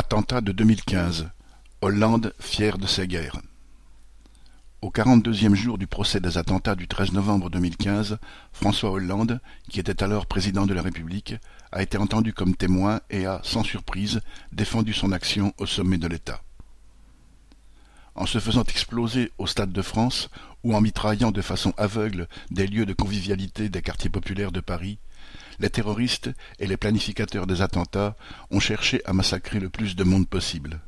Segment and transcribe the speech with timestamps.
[0.00, 1.28] Attentat de 2015.
[1.82, 3.40] Hollande fier de ses guerres.
[4.80, 8.18] Au quarante-deuxième jour du procès des attentats du 13 novembre 2015,
[8.52, 11.34] François Hollande, qui était alors président de la République,
[11.72, 14.20] a été entendu comme témoin et a, sans surprise,
[14.52, 16.42] défendu son action au sommet de l'État.
[18.18, 20.28] En se faisant exploser au Stade de France
[20.64, 24.98] ou en mitraillant de façon aveugle des lieux de convivialité des quartiers populaires de Paris,
[25.60, 26.28] les terroristes
[26.58, 28.16] et les planificateurs des attentats
[28.50, 30.80] ont cherché à massacrer le plus de monde possible.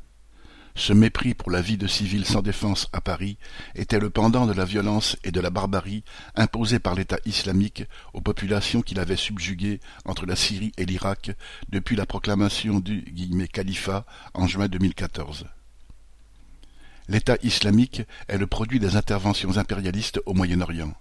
[0.75, 3.37] Ce mépris pour la vie de civils sans défense à Paris
[3.75, 6.03] était le pendant de la violence et de la barbarie
[6.35, 11.31] imposée par l'État islamique aux populations qu'il avait subjuguées entre la Syrie et l'Irak
[11.69, 13.05] depuis la proclamation du
[13.53, 15.45] califat en juin 2014.
[17.11, 20.93] L'État islamique est le produit des interventions impérialistes au Moyen-Orient.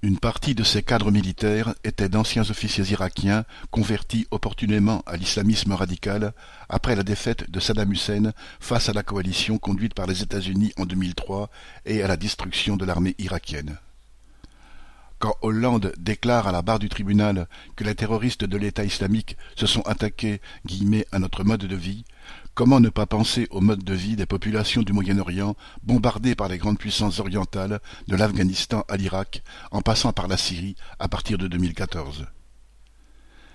[0.00, 6.34] Une partie de ces cadres militaires étaient d'anciens officiers irakiens convertis opportunément à l'islamisme radical
[6.68, 10.86] après la défaite de Saddam Hussein face à la coalition conduite par les États-Unis en
[10.86, 11.50] 2003
[11.84, 13.76] et à la destruction de l'armée irakienne.
[15.20, 19.66] Quand Hollande déclare à la barre du tribunal que les terroristes de l'État islamique se
[19.66, 20.40] sont attaqués
[21.12, 22.06] à notre mode de vie,
[22.54, 26.56] comment ne pas penser au mode de vie des populations du Moyen-Orient bombardées par les
[26.56, 31.48] grandes puissances orientales de l'Afghanistan à l'Irak en passant par la Syrie à partir de
[31.48, 32.26] 2014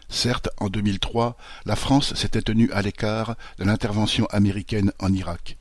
[0.08, 5.58] Certes, en 2003, la France s'était tenue à l'écart de l'intervention américaine en Irak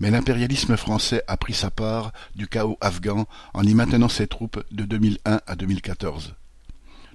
[0.00, 4.62] mais l'impérialisme français a pris sa part du chaos afghan en y maintenant ses troupes
[4.70, 6.34] de 2001 à 2014.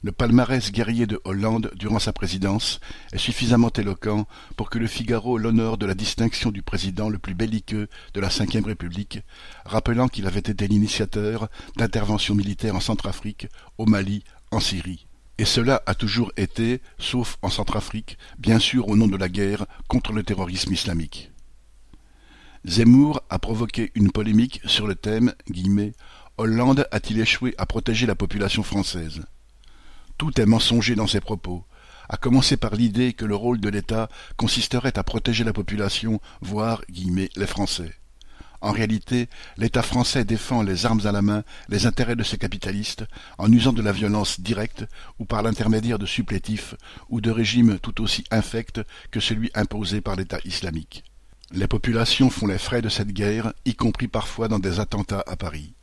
[0.06, 2.82] Le palmarès guerrier de Hollande durant sa présidence
[3.14, 7.36] est suffisamment éloquent pour que le Figaro l'honneur de la distinction du président le plus
[7.36, 9.22] belliqueux de la Ve République,
[9.64, 11.48] rappelant qu'il avait été l'initiateur
[11.78, 13.48] d'interventions militaires en Centrafrique,
[13.78, 15.08] au Mali, en Syrie.
[15.38, 19.66] Et cela a toujours été, sauf en Centrafrique, bien sûr au nom de la guerre
[19.88, 21.33] contre le terrorisme islamique.
[22.66, 25.34] Zemmour a provoqué une polémique sur le thème
[26.38, 29.22] «Hollande a-t-il échoué à protéger la population française?»
[30.18, 31.66] Tout est mensonger dans ses propos,
[32.08, 34.08] à commencer par l'idée que le rôle de l'État
[34.38, 37.94] consisterait à protéger la population, voire les Français.
[38.62, 43.04] En réalité, l'État français défend les armes à la main les intérêts de ses capitalistes
[43.38, 44.86] en usant de la violence directe
[45.20, 46.76] ou par l'intermédiaire de supplétifs
[47.10, 48.80] ou de régimes tout aussi infects
[49.12, 51.04] que celui imposé par l'État islamique.
[51.56, 55.36] Les populations font les frais de cette guerre, y compris parfois dans des attentats à
[55.36, 55.76] Paris.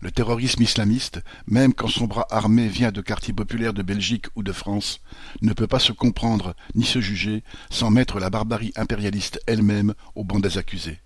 [0.00, 4.44] Le terrorisme islamiste, même quand son bras armé vient de quartiers populaires de Belgique ou
[4.44, 5.00] de France,
[5.40, 10.22] ne peut pas se comprendre ni se juger sans mettre la barbarie impérialiste elle-même au
[10.22, 11.00] banc des accusés.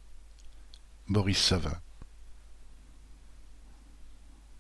[1.09, 1.79] Boris Savin